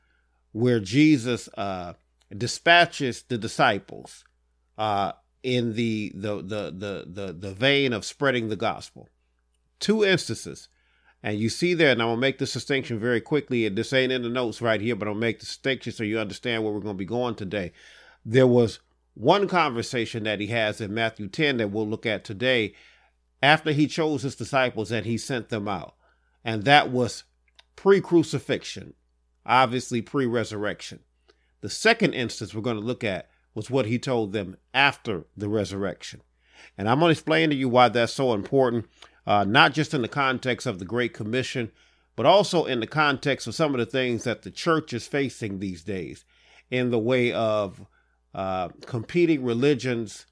[0.52, 1.94] where Jesus uh,
[2.36, 4.24] dispatches the disciples
[4.78, 5.12] uh,
[5.42, 9.08] in the, the, the, the, the, the vein of spreading the gospel.
[9.78, 10.68] Two instances.
[11.22, 13.66] And you see there, and I'm to make this distinction very quickly.
[13.66, 16.18] And this ain't in the notes right here, but I'll make the distinction so you
[16.18, 17.72] understand where we're going to be going today.
[18.24, 18.80] There was
[19.14, 22.74] one conversation that he has in Matthew 10 that we'll look at today
[23.42, 25.94] after he chose his disciples and he sent them out.
[26.44, 27.24] And that was
[27.76, 28.94] pre crucifixion,
[29.44, 31.00] obviously pre resurrection.
[31.60, 35.48] The second instance we're going to look at was what he told them after the
[35.48, 36.22] resurrection.
[36.78, 38.86] And I'm going to explain to you why that's so important,
[39.26, 41.72] uh, not just in the context of the Great Commission,
[42.16, 45.58] but also in the context of some of the things that the church is facing
[45.58, 46.24] these days
[46.70, 47.86] in the way of
[48.34, 50.26] uh, competing religions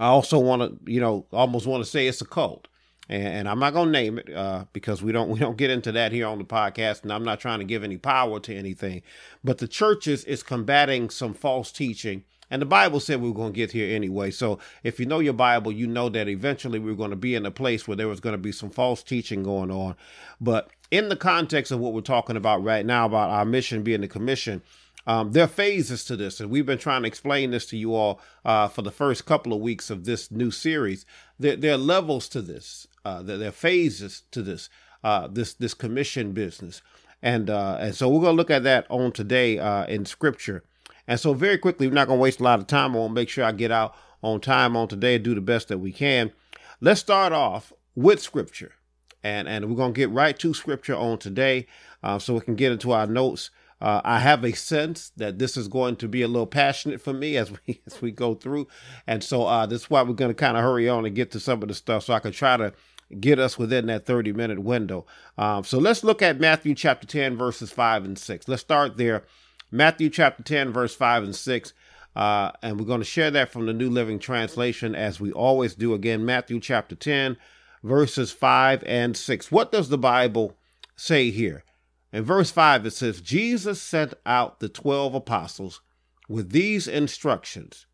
[0.00, 2.68] I also want to, you know, almost want to say it's a cult,
[3.08, 5.70] and, and I'm not going to name it uh, because we don't we don't get
[5.70, 8.54] into that here on the podcast, and I'm not trying to give any power to
[8.54, 9.02] anything.
[9.42, 12.24] But the churches is combating some false teaching.
[12.50, 14.30] And the Bible said we were going to get here anyway.
[14.30, 17.34] So if you know your Bible, you know that eventually we are going to be
[17.34, 19.96] in a place where there was going to be some false teaching going on.
[20.40, 24.00] But in the context of what we're talking about right now, about our mission being
[24.00, 24.62] the commission,
[25.08, 27.94] um, there are phases to this, and we've been trying to explain this to you
[27.94, 31.06] all uh, for the first couple of weeks of this new series.
[31.38, 32.86] There, there are levels to this.
[33.06, 34.68] Uh, there, there, are phases to this.
[35.02, 36.82] Uh, this this commission business,
[37.22, 40.62] and uh, and so we're going to look at that on today uh, in Scripture.
[41.06, 42.94] And so very quickly, we're not going to waste a lot of time.
[42.94, 45.40] I want to make sure I get out on time on today and do the
[45.40, 46.32] best that we can.
[46.80, 48.72] Let's start off with Scripture,
[49.22, 51.66] and and we're going to get right to Scripture on today,
[52.02, 53.50] uh, so we can get into our notes.
[53.80, 57.12] Uh, I have a sense that this is going to be a little passionate for
[57.12, 58.68] me as we as we go through,
[59.06, 61.40] and so uh, that's why we're going to kind of hurry on and get to
[61.40, 62.72] some of the stuff so I can try to
[63.20, 65.06] get us within that 30 minute window.
[65.36, 68.48] Um, so let's look at Matthew chapter 10 verses 5 and 6.
[68.48, 69.24] Let's start there.
[69.70, 71.72] Matthew chapter 10 verse 5 and 6.
[72.16, 75.74] Uh, and we're going to share that from the New Living Translation as we always
[75.74, 75.94] do.
[75.94, 77.36] Again, Matthew chapter 10
[77.82, 79.52] verses 5 and 6.
[79.52, 80.56] What does the Bible
[80.96, 81.64] say here?
[82.12, 85.82] In verse 5, it says, Jesus sent out the 12 apostles
[86.28, 87.86] with these instructions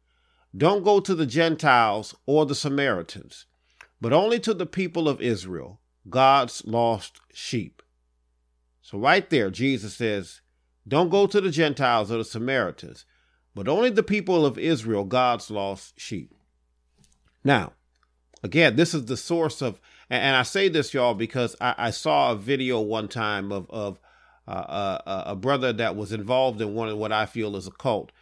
[0.56, 3.46] Don't go to the Gentiles or the Samaritans,
[4.00, 7.82] but only to the people of Israel, God's lost sheep.
[8.82, 10.42] So, right there, Jesus says,
[10.86, 13.06] Don't go to the Gentiles or the Samaritans,
[13.54, 16.34] but only the people of Israel, God's lost sheep.
[17.42, 17.72] Now,
[18.42, 19.80] again, this is the source of,
[20.10, 23.98] and I say this, y'all, because I, I saw a video one time of of
[24.52, 28.12] uh, a brother that was involved in one of what I feel is a cult,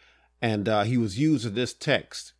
[0.41, 2.33] and uh, he was using this text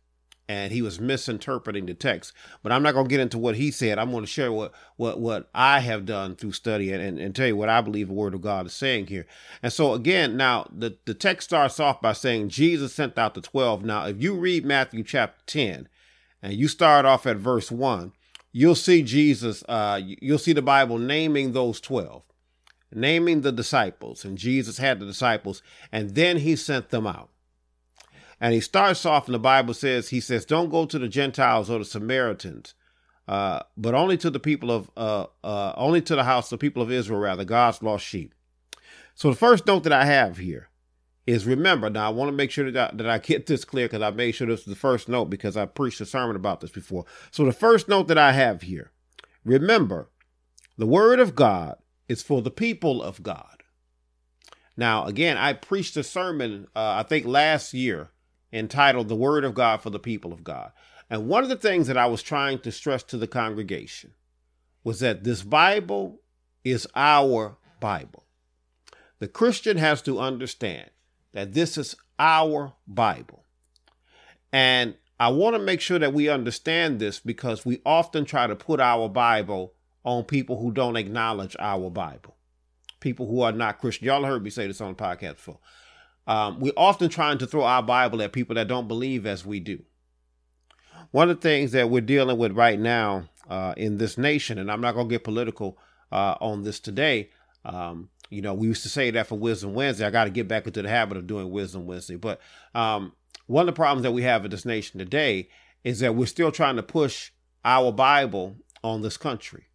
[0.48, 2.32] and he was misinterpreting the text.
[2.62, 3.98] But I'm not going to get into what he said.
[3.98, 7.34] I'm going to share what what what I have done through study and, and, and,
[7.34, 9.26] tell you what I believe the Word of God is saying here.
[9.62, 13.40] And so again, now the the text starts off by saying Jesus sent out the
[13.40, 13.84] twelve.
[13.84, 15.88] Now, if you read Matthew chapter ten,
[16.42, 18.12] and you start off at verse one,
[18.52, 19.64] you'll see Jesus.
[19.68, 22.22] Uh, you'll see the Bible naming those twelve.
[22.94, 27.30] Naming the disciples, and Jesus had the disciples, and then he sent them out.
[28.40, 31.70] And he starts off, and the Bible says, he says, don't go to the Gentiles
[31.70, 32.74] or the Samaritans,
[33.26, 36.82] uh, but only to the people of, uh, uh, only to the house, the people
[36.82, 38.34] of Israel, rather, God's lost sheep.
[39.14, 40.68] So the first note that I have here
[41.26, 43.86] is remember, now I want to make sure that I, that I get this clear
[43.86, 46.60] because I made sure this is the first note because I preached a sermon about
[46.60, 47.06] this before.
[47.30, 48.90] So the first note that I have here,
[49.44, 50.10] remember,
[50.76, 51.76] the word of God
[52.08, 53.62] is for the people of God.
[54.76, 58.10] Now, again, I preached a sermon, uh, I think last year,
[58.52, 60.72] entitled The Word of God for the People of God.
[61.08, 64.12] And one of the things that I was trying to stress to the congregation
[64.82, 66.20] was that this Bible
[66.64, 68.24] is our Bible.
[69.18, 70.90] The Christian has to understand
[71.32, 73.44] that this is our Bible.
[74.52, 78.56] And I want to make sure that we understand this because we often try to
[78.56, 79.73] put our Bible
[80.04, 82.36] on people who don't acknowledge our Bible,
[83.00, 84.06] people who are not Christian.
[84.06, 85.58] Y'all heard me say this on the podcast before.
[86.26, 89.60] Um, we're often trying to throw our Bible at people that don't believe as we
[89.60, 89.82] do.
[91.10, 94.70] One of the things that we're dealing with right now uh, in this nation, and
[94.70, 95.78] I'm not going to get political
[96.10, 97.30] uh, on this today.
[97.64, 100.06] Um, you know, we used to say that for Wisdom Wednesday.
[100.06, 102.16] I got to get back into the habit of doing Wisdom Wednesday.
[102.16, 102.40] But
[102.74, 103.12] um,
[103.46, 105.48] one of the problems that we have in this nation today
[105.84, 107.30] is that we're still trying to push
[107.64, 109.66] our Bible on this country.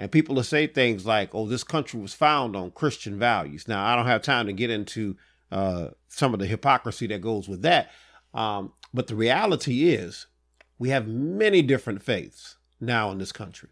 [0.00, 3.68] And people will say things like, oh, this country was found on Christian values.
[3.68, 5.14] Now, I don't have time to get into
[5.52, 7.90] uh, some of the hypocrisy that goes with that.
[8.32, 10.26] Um, but the reality is,
[10.78, 13.68] we have many different faiths now in this country.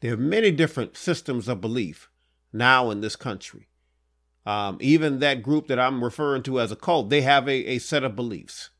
[0.00, 2.08] There are many different systems of belief
[2.50, 3.68] now in this country.
[4.46, 7.78] Um, even that group that I'm referring to as a cult, they have a, a
[7.80, 8.70] set of beliefs.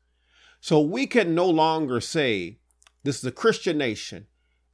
[0.61, 2.57] So we can no longer say
[3.03, 4.25] this is a Christian nation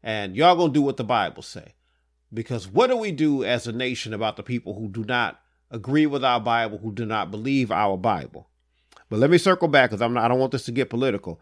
[0.02, 1.74] and y'all gonna do what the Bible say.
[2.34, 5.42] Because what do we do as a nation about the people who do not
[5.72, 8.50] agree with our Bible who do not believe our Bible.
[9.10, 11.42] But let me circle back because I'm not, I don't want this to get political.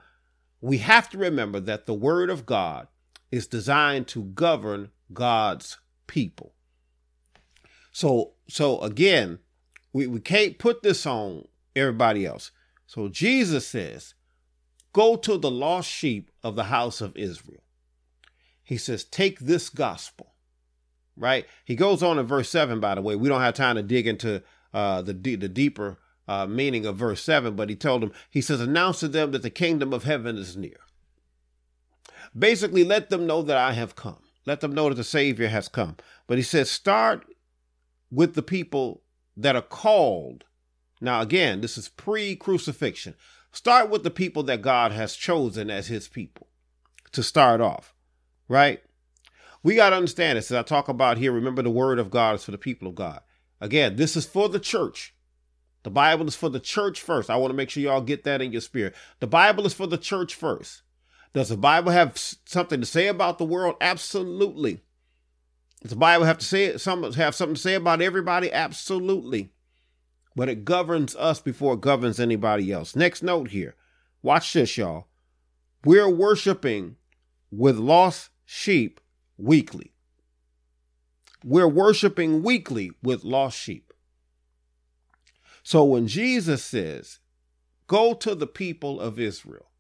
[0.62, 2.88] We have to remember that the Word of God
[3.32, 5.78] is designed to govern God's
[6.08, 6.54] people.
[7.92, 9.40] So, so again,
[9.94, 12.52] we, we can't put this on everybody else.
[12.86, 14.14] So Jesus says,
[14.92, 17.64] Go to the lost sheep of the house of Israel.
[18.64, 20.34] He says, Take this gospel
[21.20, 21.46] right?
[21.66, 23.16] He goes on in verse 7, by the way.
[23.16, 24.42] We don't have time to dig into
[24.74, 28.62] uh, the, the deeper uh, meaning of verse 7, but he told them, he says,
[28.62, 30.78] Announce to them that the kingdom of heaven is near.
[32.38, 34.20] Basically, let them know that I have come.
[34.46, 35.98] Let them know that the Savior has come.
[36.28, 37.26] But he says, Start
[38.12, 39.02] with the people
[39.36, 40.46] that are called.
[41.02, 43.16] Now, again, this is pre crucifixion.
[43.52, 46.48] Start with the people that God has chosen as his people
[47.12, 47.96] to start off,
[48.48, 48.82] right?
[49.64, 50.52] We got to understand this.
[50.52, 52.96] As I talk about here, remember the word of God is for the people of
[52.96, 53.22] God.
[53.62, 55.14] Again, this is for the church.
[55.84, 57.30] The Bible is for the church first.
[57.30, 58.96] I want to make sure y'all get that in your spirit.
[59.20, 60.82] The Bible is for the church first.
[61.34, 63.76] Does the Bible have something to say about the world?
[63.80, 64.82] Absolutely.
[65.82, 68.52] Does the Bible have to say some have something to say about everybody?
[68.52, 69.52] Absolutely.
[70.36, 72.96] But it governs us before it governs anybody else.
[72.96, 73.76] Next note here.
[74.22, 75.08] Watch this, y'all.
[75.86, 76.98] We're worshiping
[77.52, 79.00] with lost sheep
[79.40, 79.94] weekly.
[81.44, 83.94] We're worshiping weekly with lost sheep.
[85.64, 87.20] So when Jesus says,
[87.88, 89.72] Go to the people of Israel,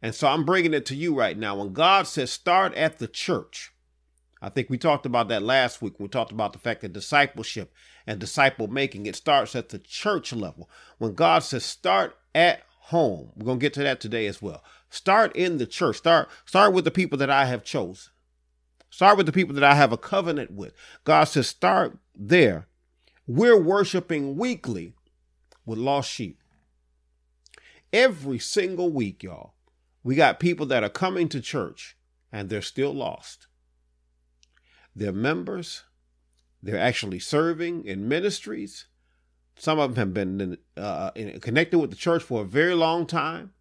[0.00, 1.56] and so I'm bringing it to you right now.
[1.56, 3.72] When God says, Start at the church,
[4.40, 5.94] I think we talked about that last week.
[5.98, 7.72] We talked about the fact that discipleship
[8.06, 10.70] and disciple making, it starts at the church level.
[10.98, 14.62] When God says, Start at home, we're to get to that today as well.
[14.90, 15.96] Start in the church.
[15.96, 18.12] Start, start with the people that I have chosen.
[18.90, 20.72] Start with the people that I have a covenant with.
[21.04, 22.68] God says, start there.
[23.26, 24.94] We're worshiping weekly
[25.66, 26.40] with lost sheep.
[27.92, 29.54] Every single week, y'all,
[30.02, 31.96] we got people that are coming to church
[32.32, 33.46] and they're still lost.
[34.96, 35.84] They're members,
[36.62, 38.86] they're actually serving in ministries,
[39.58, 43.52] Some of them have been uh, connected with the church for a very long time.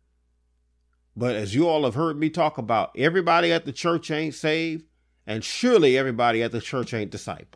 [1.15, 4.85] But as you all have heard me talk about, everybody at the church ain't saved,
[5.27, 7.55] and surely everybody at the church ain't discipled.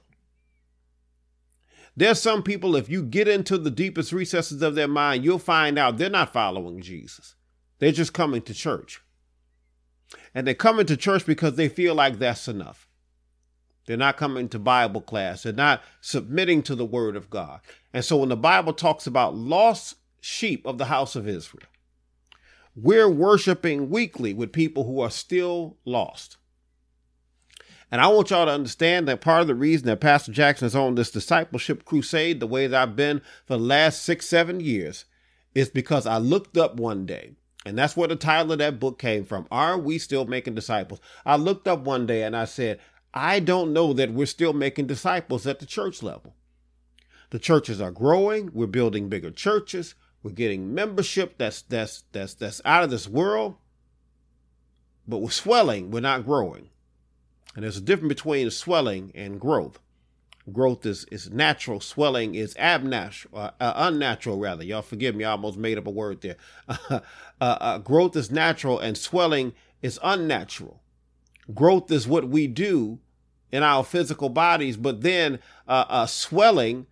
[1.96, 5.80] There's some people, if you get into the deepest recesses of their mind, you'll find
[5.80, 7.36] out they're not following Jesus.
[7.80, 9.02] They're just coming to church.
[10.36, 12.88] And they're coming to church because they feel like that's enough.
[13.88, 15.44] They're not coming to Bible class.
[15.44, 17.62] They're not submitting to the word of God.
[17.94, 21.68] And so when the Bible talks about lost sheep of the house of Israel,
[22.76, 26.38] we're worshiping weekly with people who are still lost.
[27.92, 30.76] And I want y'all to understand that part of the reason that Pastor Jackson is
[30.76, 35.04] on this discipleship crusade the way that I've been for the last six, seven years
[35.54, 37.34] is because I looked up one day,
[37.66, 39.46] and that's where the title of that book came from.
[39.52, 41.02] Are we still making disciples?
[41.26, 42.80] I looked up one day and I said,
[43.14, 46.34] I don't know that we're still making disciples at the church level.
[47.32, 52.62] The churches are growing, we're building bigger churches, we're getting membership that's that's that's that's
[52.64, 53.56] out of this world,
[55.06, 56.70] but we're swelling, we're not growing.
[57.56, 59.80] And there's a difference between swelling and growth.
[60.52, 64.64] Growth is, is natural, swelling is abnatural, uh, uh, unnatural rather.
[64.64, 66.38] Y'all forgive me, I almost made up a word there.
[66.90, 67.00] uh,
[67.40, 70.82] uh, growth is natural and swelling is unnatural.
[71.54, 73.00] Growth is what we do
[73.52, 76.88] in our physical bodies, but then uh, uh, swelling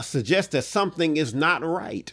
[0.00, 2.12] suggests that something is not right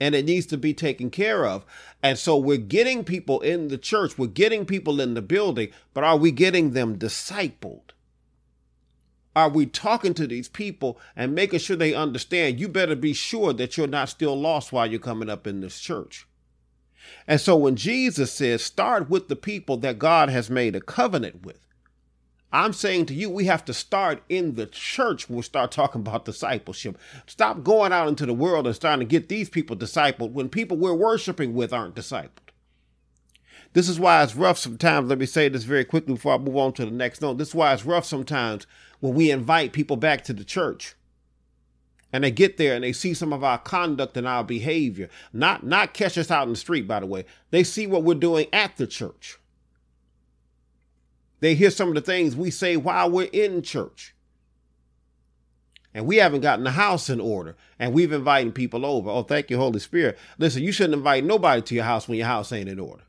[0.00, 1.64] and it needs to be taken care of.
[2.02, 6.02] And so we're getting people in the church, we're getting people in the building, but
[6.02, 7.90] are we getting them discipled?
[9.36, 13.52] Are we talking to these people and making sure they understand you better be sure
[13.52, 16.26] that you're not still lost while you're coming up in this church?
[17.26, 21.44] And so when Jesus says, start with the people that God has made a covenant
[21.44, 21.66] with,
[22.52, 26.00] I'm saying to you, we have to start in the church when we start talking
[26.00, 26.98] about discipleship.
[27.26, 30.76] Stop going out into the world and starting to get these people discipled when people
[30.76, 32.50] we're worshiping with aren't discipled.
[33.72, 35.08] This is why it's rough sometimes.
[35.08, 37.38] Let me say this very quickly before I move on to the next note.
[37.38, 38.66] This is why it's rough sometimes
[38.98, 40.96] when we invite people back to the church
[42.12, 45.08] and they get there and they see some of our conduct and our behavior.
[45.32, 47.24] Not not catch us out in the street, by the way.
[47.50, 49.38] They see what we're doing at the church.
[51.40, 54.14] They hear some of the things we say while we're in church.
[55.92, 57.56] And we haven't gotten the house in order.
[57.78, 59.10] And we've invited people over.
[59.10, 60.18] Oh, thank you, Holy Spirit.
[60.38, 63.02] Listen, you shouldn't invite nobody to your house when your house ain't in order.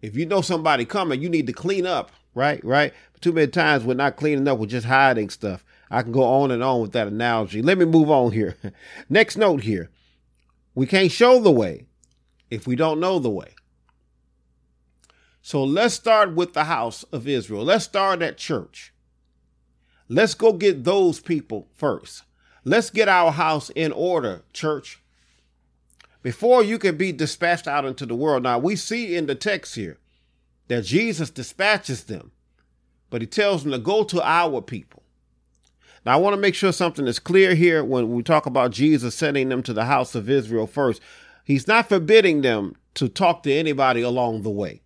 [0.00, 2.62] If you know somebody coming, you need to clean up, right?
[2.62, 2.92] Right?
[3.12, 5.64] But too many times we're not cleaning up, we're just hiding stuff.
[5.90, 7.62] I can go on and on with that analogy.
[7.62, 8.56] Let me move on here.
[9.08, 9.90] Next note here.
[10.74, 11.86] We can't show the way
[12.50, 13.54] if we don't know the way.
[15.46, 17.64] So let's start with the house of Israel.
[17.64, 18.94] Let's start at church.
[20.08, 22.22] Let's go get those people first.
[22.64, 25.02] Let's get our house in order, church.
[26.22, 28.42] Before you can be dispatched out into the world.
[28.42, 29.98] Now, we see in the text here
[30.68, 32.32] that Jesus dispatches them,
[33.10, 35.02] but he tells them to go to our people.
[36.06, 39.14] Now, I want to make sure something is clear here when we talk about Jesus
[39.14, 41.02] sending them to the house of Israel first.
[41.44, 44.80] He's not forbidding them to talk to anybody along the way.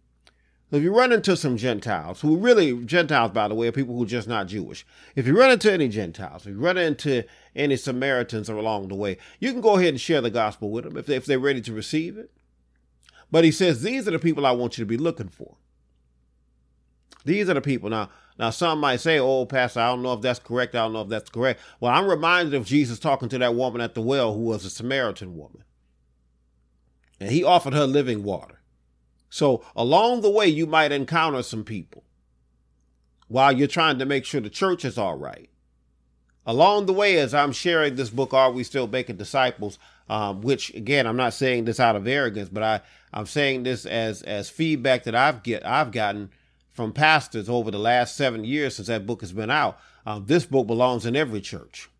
[0.71, 4.03] If you run into some Gentiles, who really, Gentiles, by the way, are people who
[4.03, 4.85] are just not Jewish.
[5.17, 7.25] If you run into any Gentiles, if you run into
[7.57, 10.99] any Samaritans along the way, you can go ahead and share the gospel with them
[10.99, 12.31] if, they, if they're ready to receive it.
[13.31, 15.57] But he says, these are the people I want you to be looking for.
[17.25, 17.89] These are the people.
[17.89, 20.75] Now, now some might say, oh, Pastor, I don't know if that's correct.
[20.75, 21.61] I don't know if that's correct.
[21.81, 24.71] Well, I'm reminded of Jesus talking to that woman at the well who was a
[24.71, 25.65] Samaritan woman.
[27.21, 28.58] And he offered her living water.
[29.31, 32.05] So along the way, you might encounter some people
[33.29, 35.51] while you're trying to make sure the church is all right.
[36.47, 39.79] Along the way, as I'm sharing this book, Are We Still Making Disciples?
[40.09, 42.81] Um, which again, I'm not saying this out of arrogance, but I,
[43.13, 46.31] I'm saying this as as feedback that I've get I've gotten
[46.73, 49.79] from pastors over the last seven years since that book has been out.
[50.07, 51.91] Um, this book belongs in every church.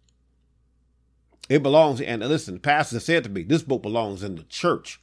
[1.51, 5.01] It belongs, and listen, the pastor said to me, this book belongs in the church.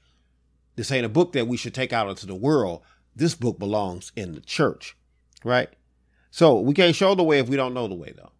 [0.75, 2.81] This ain't a book that we should take out into the world.
[3.15, 4.95] This book belongs in the church,
[5.43, 5.69] right?
[6.31, 8.31] So we can't show the way if we don't know the way, though.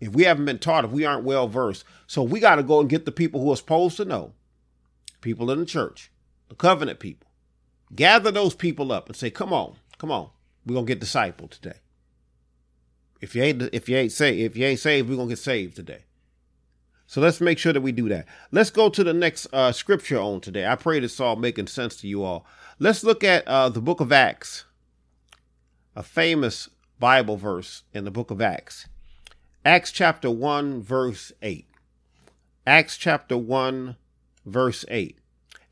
[0.00, 2.80] If we haven't been taught, if we aren't well versed, so we got to go
[2.80, 4.32] and get the people who are supposed to know,
[5.20, 6.10] people in the church,
[6.48, 7.28] the covenant people.
[7.94, 10.30] Gather those people up and say, "Come on, come on,
[10.66, 11.78] we're gonna get discipled today."
[13.20, 15.76] If you ain't, if you ain't saved, if you ain't saved, we're gonna get saved
[15.76, 16.04] today.
[17.12, 18.24] So let's make sure that we do that.
[18.52, 20.66] Let's go to the next uh, scripture on today.
[20.66, 22.46] I pray this all making sense to you all.
[22.78, 24.64] Let's look at uh, the book of Acts,
[25.94, 28.88] a famous Bible verse in the book of Acts.
[29.62, 31.66] Acts chapter 1, verse 8.
[32.66, 33.96] Acts chapter 1,
[34.46, 35.18] verse 8.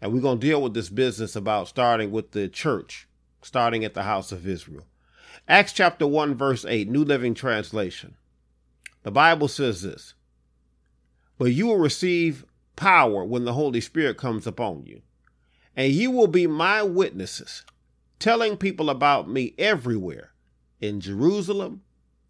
[0.03, 3.09] And we're going to deal with this business about starting with the church,
[3.41, 4.85] starting at the house of Israel.
[5.49, 8.17] Acts chapter 1, verse 8, New Living Translation.
[9.05, 10.13] The Bible says this
[11.41, 12.45] But you will receive
[12.77, 15.01] power when the Holy Spirit comes upon you,
[15.75, 17.65] and you will be my witnesses,
[18.19, 20.35] telling people about me everywhere
[20.83, 21.81] in Jerusalem,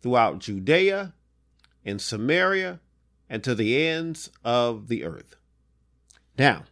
[0.01, 1.13] throughout Judea,
[1.85, 2.79] in Samaria,
[3.29, 5.35] and to the ends of the earth.
[6.39, 6.67] Now,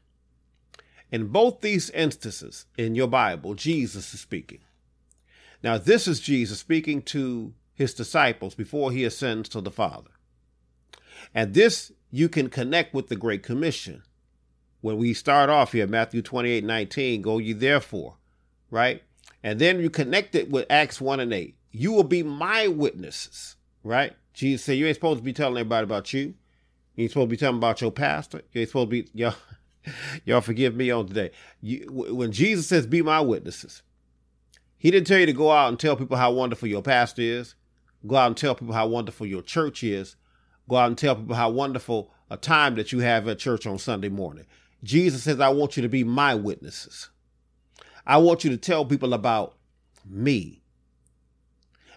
[1.11, 4.61] in both these instances in your Bible, Jesus is speaking.
[5.61, 10.11] Now, this is Jesus speaking to his disciples before he ascends to the Father.
[11.35, 14.02] And this you can connect with the Great Commission.
[14.80, 18.16] When we start off here, Matthew 28 19, go ye therefore,
[18.70, 19.02] right?
[19.42, 21.56] And then you connect it with Acts 1 and 8.
[21.70, 24.14] You will be my witnesses, right?
[24.32, 26.34] Jesus said, You ain't supposed to be telling everybody about you.
[26.94, 28.42] You ain't supposed to be telling about your pastor.
[28.52, 29.34] You ain't supposed to be, y'all,
[30.24, 31.30] y'all forgive me on today.
[31.60, 33.82] You, when Jesus says, Be my witnesses,
[34.76, 37.56] he didn't tell you to go out and tell people how wonderful your pastor is,
[38.06, 40.16] go out and tell people how wonderful your church is,
[40.68, 43.78] go out and tell people how wonderful a time that you have at church on
[43.78, 44.44] Sunday morning.
[44.84, 47.08] Jesus says, I want you to be my witnesses.
[48.06, 49.56] I want you to tell people about
[50.04, 50.62] me.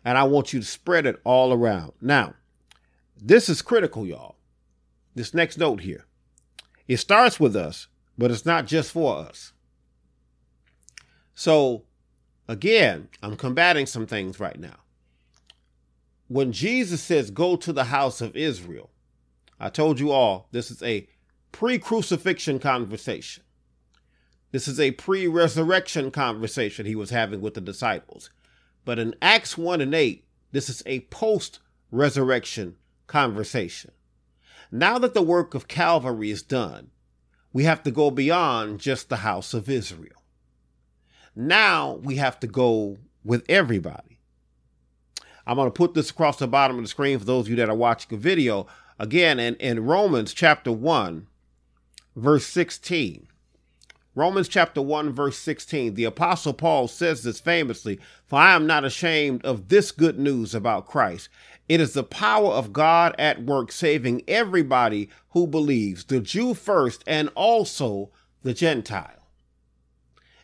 [0.03, 1.91] And I want you to spread it all around.
[2.01, 2.33] Now,
[3.21, 4.35] this is critical, y'all.
[5.13, 6.05] This next note here.
[6.87, 7.87] It starts with us,
[8.17, 9.53] but it's not just for us.
[11.35, 11.83] So,
[12.47, 14.77] again, I'm combating some things right now.
[16.31, 18.89] When Jesus says, Go to the house of Israel,
[19.59, 21.09] I told you all this is a
[21.51, 23.43] pre crucifixion conversation.
[24.53, 28.29] This is a pre resurrection conversation he was having with the disciples.
[28.85, 30.23] But in Acts 1 and 8,
[30.53, 31.59] this is a post
[31.91, 33.91] resurrection conversation.
[34.71, 36.91] Now that the work of Calvary is done,
[37.51, 40.23] we have to go beyond just the house of Israel.
[41.35, 44.10] Now we have to go with everybody.
[45.51, 47.57] I'm going to put this across the bottom of the screen for those of you
[47.57, 48.67] that are watching the video.
[48.97, 51.27] Again, in, in Romans chapter 1,
[52.15, 53.27] verse 16.
[54.15, 55.95] Romans chapter 1, verse 16.
[55.95, 60.55] The Apostle Paul says this famously For I am not ashamed of this good news
[60.55, 61.27] about Christ.
[61.67, 67.03] It is the power of God at work, saving everybody who believes, the Jew first,
[67.05, 68.09] and also
[68.41, 69.27] the Gentile.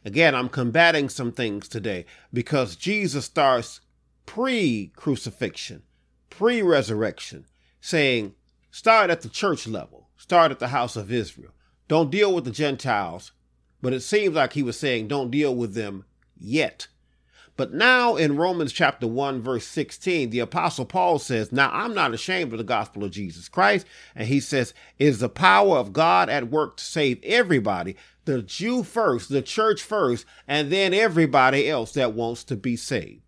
[0.04, 3.80] Again, I'm combating some things today because Jesus starts
[4.28, 5.82] pre crucifixion,
[6.30, 7.48] pre resurrection,
[7.82, 8.36] saying,
[8.70, 11.54] start at the church level, start at the house of Israel.
[11.88, 13.32] Don't deal with the Gentiles.
[13.82, 16.06] But it seems like he was saying, don't deal with them
[16.38, 16.88] yet.
[17.56, 22.14] But now in Romans chapter 1, verse 16, the apostle Paul says, Now I'm not
[22.14, 23.88] ashamed of the gospel of Jesus Christ.
[24.16, 28.84] And he says, is the power of God at work to save everybody, the Jew
[28.84, 33.22] first, the church first, and then everybody else that wants to be saved.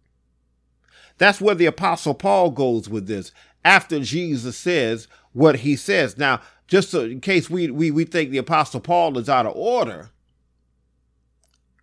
[1.19, 3.31] That's where the apostle Paul goes with this
[3.63, 6.17] after Jesus says what he says.
[6.17, 9.55] Now, just so, in case we, we, we think the apostle Paul is out of
[9.55, 10.09] order,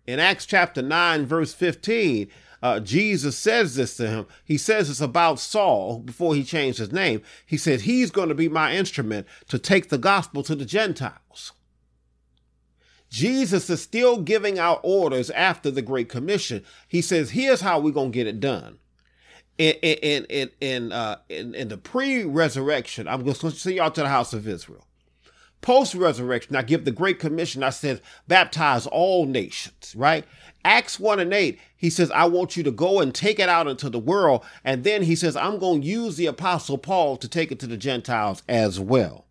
[0.05, 2.29] in Acts chapter 9, verse 15,
[2.63, 4.25] uh, Jesus says this to him.
[4.43, 7.21] He says it's about Saul before he changed his name.
[7.45, 11.51] He says, He's going to be my instrument to take the gospel to the Gentiles.
[13.09, 16.63] Jesus is still giving out orders after the Great Commission.
[16.87, 18.79] He says, Here's how we're going to get it done.
[19.57, 23.91] In, in, in, in, uh, in, in the pre resurrection, I'm going to see y'all
[23.91, 24.85] to the house of Israel.
[25.61, 27.63] Post resurrection, I give the Great Commission.
[27.63, 30.23] I said, baptize all nations, right?
[30.63, 33.67] Acts 1 and 8, he says, I want you to go and take it out
[33.67, 34.45] into the world.
[34.63, 37.67] And then he says, I'm going to use the Apostle Paul to take it to
[37.67, 39.25] the Gentiles as well.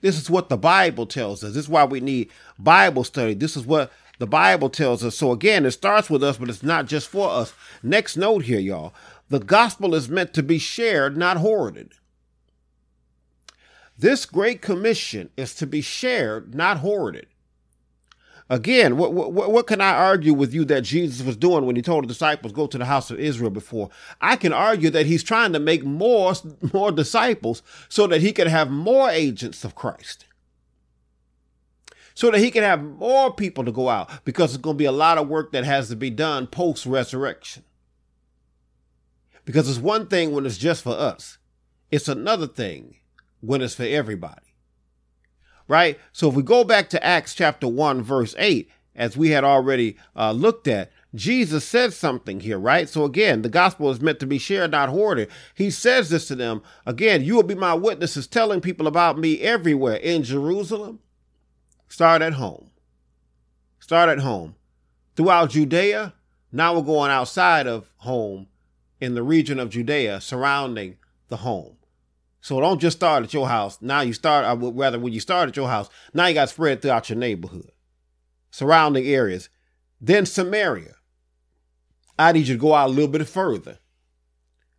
[0.00, 1.54] This is what the Bible tells us.
[1.54, 3.34] This is why we need Bible study.
[3.34, 5.16] This is what the Bible tells us.
[5.16, 7.54] So again, it starts with us, but it's not just for us.
[7.82, 8.92] Next note here, y'all.
[9.30, 11.94] The gospel is meant to be shared, not hoarded.
[13.98, 17.28] This great commission is to be shared, not hoarded.
[18.50, 21.82] Again, what, what, what can I argue with you that Jesus was doing when he
[21.82, 23.88] told the disciples, go to the house of Israel before?
[24.20, 26.34] I can argue that he's trying to make more,
[26.74, 30.26] more disciples so that he can have more agents of Christ.
[32.20, 34.84] So that he can have more people to go out because it's going to be
[34.84, 37.62] a lot of work that has to be done post resurrection.
[39.46, 41.38] Because it's one thing when it's just for us.
[41.90, 42.96] It's another thing
[43.40, 44.52] when it's for everybody.
[45.66, 45.98] Right?
[46.12, 49.96] So if we go back to Acts chapter 1, verse 8, as we had already
[50.14, 52.86] uh, looked at, Jesus says something here, right?
[52.86, 55.30] So again, the gospel is meant to be shared, not hoarded.
[55.54, 56.60] He says this to them.
[56.84, 60.98] Again, you will be my witnesses, telling people about me everywhere in Jerusalem.
[61.90, 62.70] Start at home.
[63.80, 64.54] Start at home.
[65.16, 66.14] Throughout Judea,
[66.52, 68.46] now we're going outside of home
[69.00, 70.98] in the region of Judea surrounding
[71.28, 71.76] the home.
[72.40, 73.78] So don't just start at your house.
[73.82, 76.34] Now you start, uh, I would rather, when you start at your house, now you
[76.34, 77.72] got spread throughout your neighborhood,
[78.52, 79.48] surrounding areas.
[80.00, 80.94] Then Samaria.
[82.16, 83.78] I need you to go out a little bit further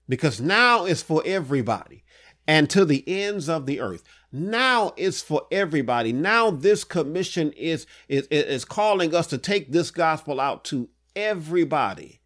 [0.08, 2.06] because now it's for everybody
[2.47, 4.04] and to the ends of the earth.
[4.32, 6.13] Now it's for everybody.
[6.13, 12.22] Now this commission is, is, is calling us to take this gospel out to everybody.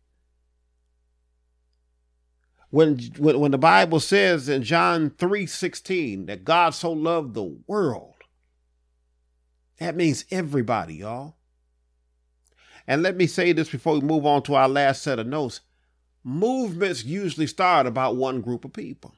[2.69, 7.57] When, when, when the Bible says in John 3 16 that God so loved the
[7.67, 8.13] world,
[9.77, 11.37] that means everybody, y'all.
[12.87, 15.61] And let me say this before we move on to our last set of notes.
[16.23, 19.15] Movements usually start about one group of people.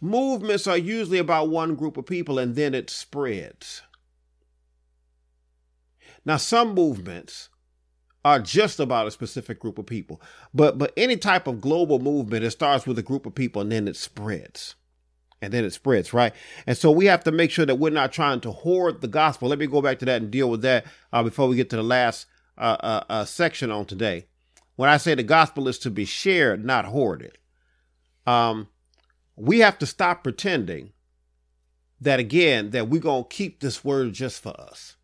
[0.00, 3.82] Movements are usually about one group of people and then it spreads.
[6.24, 7.48] Now, some movements
[8.24, 10.20] are just about a specific group of people,
[10.52, 13.72] but but any type of global movement, it starts with a group of people and
[13.72, 14.74] then it spreads
[15.40, 16.32] and then it spreads, right?
[16.66, 19.48] And so we have to make sure that we're not trying to hoard the gospel.
[19.48, 21.76] Let me go back to that and deal with that uh, before we get to
[21.76, 24.26] the last uh, uh, uh, section on today.
[24.76, 27.38] When I say the gospel is to be shared, not hoarded,
[28.26, 28.68] um,
[29.38, 30.92] we have to stop pretending
[32.00, 34.96] that again that we're gonna keep this word just for us.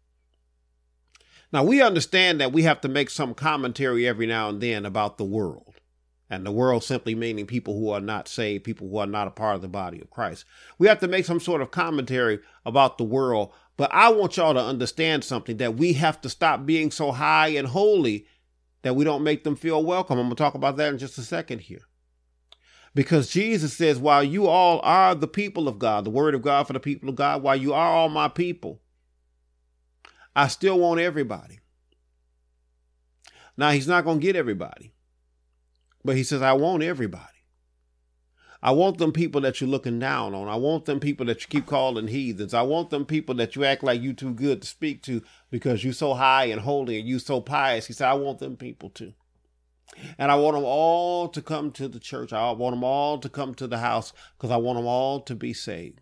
[1.52, 5.18] Now we understand that we have to make some commentary every now and then about
[5.18, 5.74] the world
[6.30, 9.30] and the world simply meaning people who are not saved, people who are not a
[9.30, 10.44] part of the body of Christ.
[10.78, 14.54] We have to make some sort of commentary about the world, but I want y'all
[14.54, 18.26] to understand something that we have to stop being so high and holy
[18.82, 20.18] that we don't make them feel welcome.
[20.18, 21.86] I'm going to talk about that in just a second here.
[22.94, 26.66] Because Jesus says, while you all are the people of God, the word of God
[26.66, 28.80] for the people of God, while you are all my people,
[30.36, 31.60] I still want everybody.
[33.56, 34.92] Now, he's not going to get everybody.
[36.04, 37.24] But he says, I want everybody.
[38.62, 40.48] I want them people that you're looking down on.
[40.48, 42.54] I want them people that you keep calling heathens.
[42.54, 45.84] I want them people that you act like you too good to speak to because
[45.84, 47.86] you're so high and holy and you so pious.
[47.86, 49.12] He said, I want them people too.
[50.18, 52.32] And I want them all to come to the church.
[52.32, 55.34] I want them all to come to the house because I want them all to
[55.34, 56.00] be saved.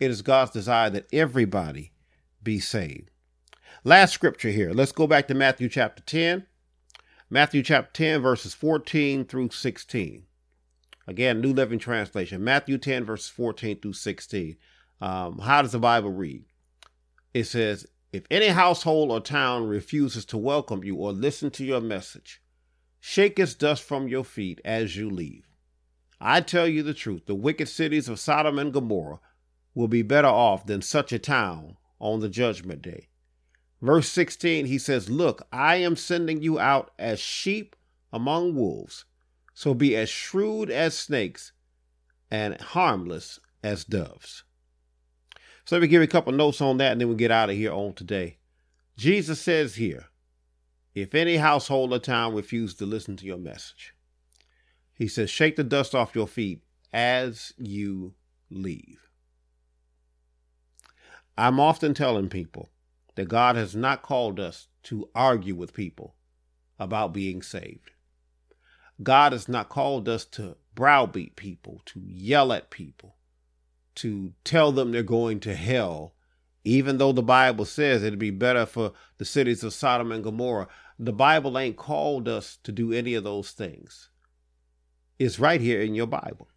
[0.00, 1.92] It is God's desire that everybody
[2.42, 3.10] be saved.
[3.84, 4.72] Last scripture here.
[4.72, 6.46] Let's go back to Matthew chapter 10.
[7.30, 10.24] Matthew chapter 10, verses 14 through 16.
[11.06, 12.42] Again, New Living Translation.
[12.42, 14.56] Matthew 10, verses 14 through 16.
[15.00, 16.44] Um, how does the Bible read?
[17.34, 21.80] It says, If any household or town refuses to welcome you or listen to your
[21.80, 22.40] message,
[23.00, 25.46] shake its dust from your feet as you leave.
[26.20, 29.20] I tell you the truth, the wicked cities of Sodom and Gomorrah
[29.74, 33.08] will be better off than such a town on the judgment day.
[33.80, 37.76] Verse 16, he says, Look, I am sending you out as sheep
[38.12, 39.04] among wolves.
[39.54, 41.52] So be as shrewd as snakes
[42.30, 44.44] and harmless as doves.
[45.64, 47.50] So let me give you a couple notes on that and then we'll get out
[47.50, 48.38] of here on today.
[48.96, 50.06] Jesus says here,
[51.00, 53.94] if any household or town refuse to listen to your message,
[54.94, 58.14] he says, shake the dust off your feet as you
[58.50, 59.08] leave.
[61.36, 62.70] I'm often telling people
[63.14, 66.14] that God has not called us to argue with people
[66.78, 67.90] about being saved.
[69.02, 73.16] God has not called us to browbeat people, to yell at people,
[73.96, 76.14] to tell them they're going to hell,
[76.64, 80.68] even though the Bible says it'd be better for the cities of Sodom and Gomorrah.
[80.98, 84.08] The Bible ain't called us to do any of those things.
[85.18, 86.48] It's right here in your Bible.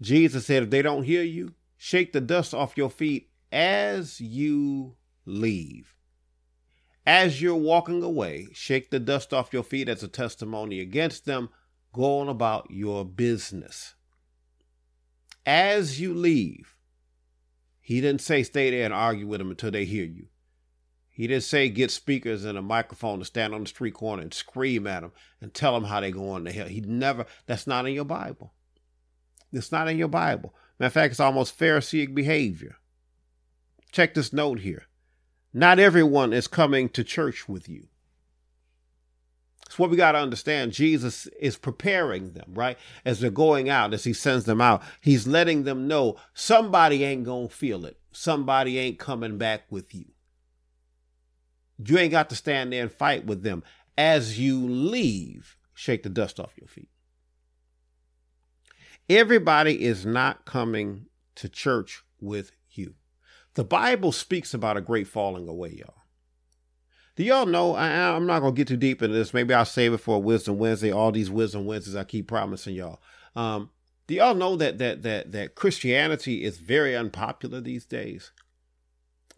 [0.00, 4.96] Jesus said, if they don't hear you, shake the dust off your feet as you
[5.26, 5.94] leave.
[7.06, 11.50] As you're walking away, shake the dust off your feet as a testimony against them.
[11.92, 13.94] Go on about your business.
[15.44, 16.74] As you leave,
[17.80, 20.28] he didn't say stay there and argue with them until they hear you.
[21.14, 24.34] He didn't say get speakers and a microphone to stand on the street corner and
[24.34, 26.66] scream at them and tell them how they're going to hell.
[26.66, 28.52] He never, that's not in your Bible.
[29.52, 30.52] It's not in your Bible.
[30.80, 32.78] Matter of fact, it's almost Pharisaic behavior.
[33.92, 34.88] Check this note here.
[35.52, 37.86] Not everyone is coming to church with you.
[39.66, 40.72] It's what we got to understand.
[40.72, 42.76] Jesus is preparing them, right?
[43.04, 47.22] As they're going out, as he sends them out, he's letting them know somebody ain't
[47.22, 47.98] going to feel it.
[48.10, 50.06] Somebody ain't coming back with you.
[51.86, 53.62] You ain't got to stand there and fight with them.
[53.96, 56.88] As you leave, shake the dust off your feet.
[59.08, 62.94] Everybody is not coming to church with you.
[63.54, 65.94] The Bible speaks about a great falling away, y'all.
[67.16, 67.74] Do y'all know?
[67.74, 69.32] I, am not going to get too deep into this.
[69.32, 70.90] Maybe I'll save it for Wisdom Wednesday.
[70.90, 73.00] All these Wisdom Wednesdays I keep promising y'all.
[73.36, 73.70] Um,
[74.06, 78.32] do y'all know that that that that Christianity is very unpopular these days?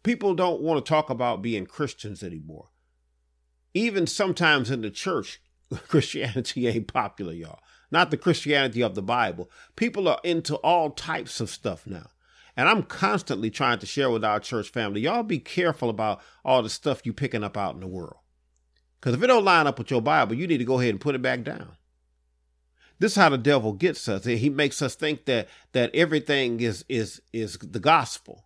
[0.06, 2.68] People don't want to talk about being Christians anymore.
[3.74, 5.40] Even sometimes in the church,
[5.88, 7.58] Christianity ain't popular, y'all.
[7.90, 9.50] Not the Christianity of the Bible.
[9.74, 12.06] People are into all types of stuff now.
[12.56, 16.62] And I'm constantly trying to share with our church family, y'all be careful about all
[16.62, 18.18] the stuff you picking up out in the world.
[19.00, 21.00] Because if it don't line up with your Bible, you need to go ahead and
[21.00, 21.72] put it back down.
[23.00, 24.24] This is how the devil gets us.
[24.24, 28.45] He makes us think that that everything is is is the gospel.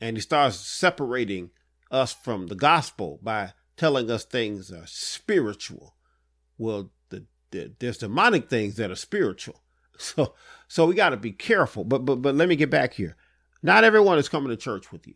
[0.00, 1.50] And he starts separating
[1.90, 5.94] us from the gospel by telling us things are spiritual.
[6.58, 9.62] Well, the, the, there's demonic things that are spiritual.
[10.00, 10.34] So
[10.68, 11.82] so we got to be careful.
[11.82, 13.16] But but but let me get back here.
[13.64, 15.14] Not everyone is coming to church with you.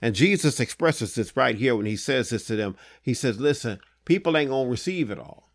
[0.00, 2.76] And Jesus expresses this right here when he says this to them.
[3.02, 5.50] He says, "Listen, people ain't going to receive it all.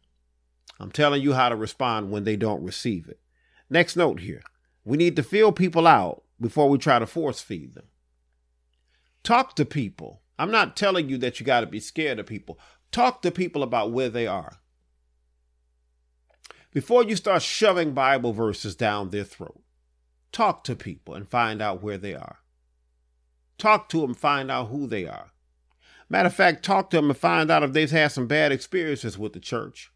[0.77, 3.21] I'm telling you how to respond when they don't receive it."
[3.69, 4.41] Next note here.
[4.83, 7.85] We need to feel people out before we try to force feed them.
[9.27, 10.21] Talk to people.
[10.39, 12.57] I'm not telling you that you got to be scared of people.
[12.93, 14.61] Talk to people about where they are
[16.71, 19.59] before you start shoving Bible verses down their throat,
[20.31, 22.37] talk to people and find out where they are.
[23.57, 25.31] Talk to them, find out who they are.
[26.07, 29.17] Matter of fact, talk to them and find out if they've had some bad experiences
[29.17, 29.91] with the church.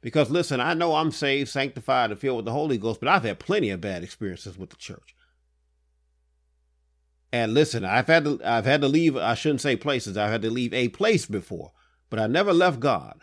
[0.00, 3.22] Because listen, I know I'm saved, sanctified, and filled with the Holy Ghost, but I've
[3.22, 5.14] had plenty of bad experiences with the church.
[7.32, 10.42] And listen, I've had to I've had to leave, I shouldn't say places, I've had
[10.42, 11.72] to leave a place before,
[12.08, 13.20] but I never left God.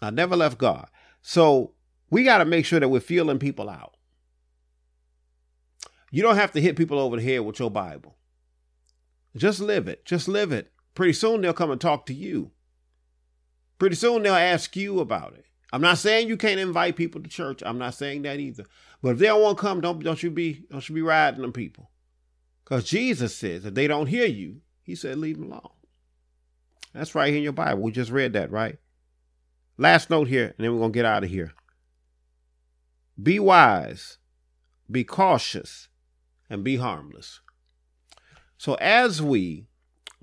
[0.00, 0.88] I never left God.
[1.20, 1.72] So
[2.08, 3.96] we got to make sure that we're feeling people out.
[6.10, 8.16] You don't have to hit people over the head with your Bible.
[9.36, 10.04] Just live it.
[10.04, 10.72] Just live it.
[10.94, 12.50] Pretty soon they'll come and talk to you.
[13.78, 15.46] Pretty soon they'll ask you about it.
[15.72, 17.62] I'm not saying you can't invite people to church.
[17.64, 18.64] I'm not saying that either.
[19.02, 21.42] But if they don't want to come, don't don't you be don't you be riding
[21.42, 21.90] them people.
[22.64, 25.70] Because Jesus says if they don't hear you, he said leave them alone.
[26.92, 27.82] That's right here in your Bible.
[27.82, 28.78] We just read that, right?
[29.78, 31.52] Last note here, and then we're to get out of here.
[33.20, 34.18] Be wise,
[34.90, 35.88] be cautious,
[36.48, 37.40] and be harmless.
[38.58, 39.66] So, as we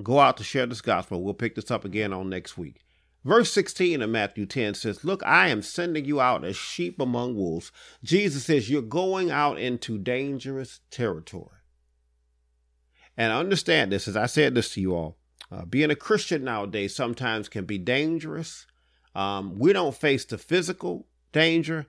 [0.03, 2.81] go out to share this gospel, we'll pick this up again on next week.
[3.27, 7.35] Verse 16 of Matthew 10 says, Look, I am sending you out as sheep among
[7.35, 7.71] wolves.
[8.03, 11.57] Jesus says, You're going out into dangerous territory.
[13.17, 15.17] And understand this, as I said this to you all,
[15.51, 18.65] uh, being a Christian nowadays sometimes can be dangerous
[19.17, 21.87] um, we don't face the physical danger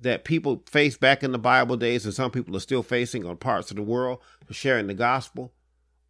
[0.00, 3.36] that people faced back in the Bible days, and some people are still facing on
[3.38, 5.52] parts of the world for sharing the gospel.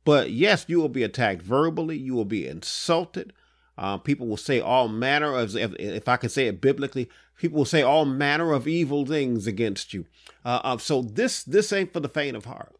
[0.04, 1.96] But yes, you will be attacked verbally.
[1.96, 3.32] You will be insulted.
[3.80, 7.56] Uh, people will say all manner of, if, if, I can say it biblically, people
[7.56, 10.04] will say all manner of evil things against you.
[10.44, 12.76] Uh, uh, so this this ain't for the faint of heart.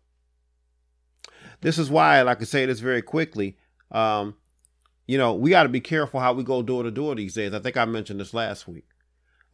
[1.63, 3.57] This is why, like I say this very quickly,
[3.91, 4.35] um,
[5.07, 7.55] you know, we got to be careful how we go door to door these days.
[7.55, 8.87] I think I mentioned this last week.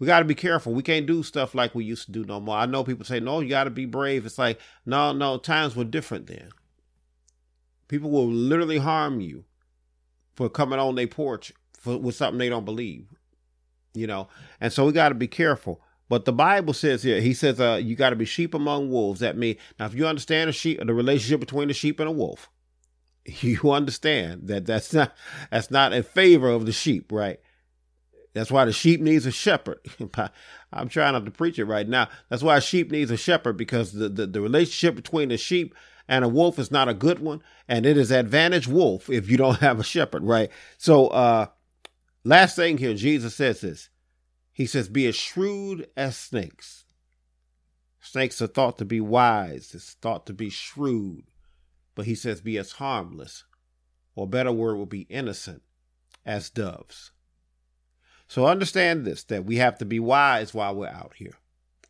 [0.00, 0.74] We got to be careful.
[0.74, 2.56] We can't do stuff like we used to do no more.
[2.56, 4.26] I know people say, no, you got to be brave.
[4.26, 6.50] It's like, no, no, times were different then.
[7.86, 9.44] People will literally harm you
[10.36, 13.08] for coming on their porch for, with something they don't believe,
[13.94, 14.28] you know?
[14.60, 15.80] And so we got to be careful.
[16.08, 19.20] But the Bible says here, he says, uh, you got to be sheep among wolves.
[19.20, 22.12] That means, now if you understand a sheep, the relationship between a sheep and a
[22.12, 22.48] wolf,
[23.24, 25.12] you understand that that's not
[25.50, 27.40] that's not in favor of the sheep, right?
[28.34, 29.80] That's why the sheep needs a shepherd.
[30.72, 32.08] I'm trying not to preach it right now.
[32.28, 35.74] That's why a sheep needs a shepherd because the, the, the relationship between the sheep
[36.08, 39.36] and a wolf is not a good one, and it is advantage wolf if you
[39.36, 40.50] don't have a shepherd, right?
[40.78, 41.46] So, uh,
[42.24, 43.90] last thing here, Jesus says this.
[44.52, 46.84] He says, "Be as shrewd as snakes."
[48.00, 49.72] Snakes are thought to be wise.
[49.74, 51.24] It's thought to be shrewd
[51.96, 53.44] but he says be as harmless,
[54.14, 55.62] or a better word would be innocent,
[56.24, 57.10] as doves.
[58.28, 61.34] So understand this that we have to be wise while we're out here.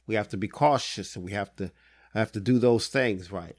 [0.06, 1.72] We have to be cautious and we have to
[2.14, 3.56] have to do those things right.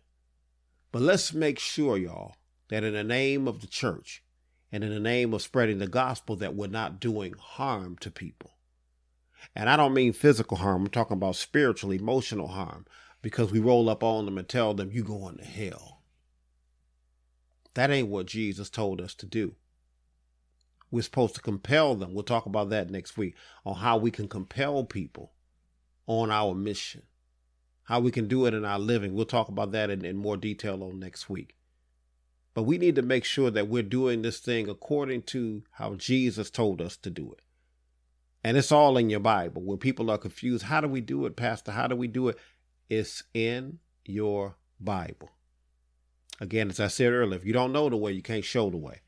[0.97, 2.33] But let's make sure, y'all,
[2.69, 4.23] that in the name of the church
[4.71, 8.55] and in the name of spreading the gospel that we're not doing harm to people.
[9.55, 12.87] And I don't mean physical harm, I'm talking about spiritual, emotional harm,
[13.21, 16.01] because we roll up on them and tell them, you going to hell.
[17.75, 19.53] That ain't what Jesus told us to do.
[20.89, 22.15] We're supposed to compel them.
[22.15, 25.31] We'll talk about that next week on how we can compel people
[26.07, 27.03] on our mission,
[27.87, 29.13] how we can do it in our living.
[29.13, 31.55] We'll talk about that in, in more detail on next week.
[32.53, 36.49] But we need to make sure that we're doing this thing according to how Jesus
[36.49, 37.41] told us to do it.
[38.43, 39.61] And it's all in your Bible.
[39.61, 41.71] When people are confused, how do we do it, Pastor?
[41.71, 42.37] How do we do it?
[42.89, 45.29] It's in your Bible.
[46.41, 48.75] Again, as I said earlier, if you don't know the way, you can't show the
[48.75, 48.99] way.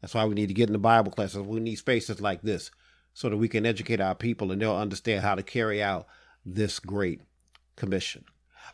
[0.00, 1.40] That's why we need to get in the Bible classes.
[1.42, 2.70] We need spaces like this
[3.12, 6.06] so that we can educate our people and they'll understand how to carry out
[6.46, 7.20] this great
[7.76, 8.24] commission.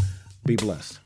[0.45, 0.99] Be blessed.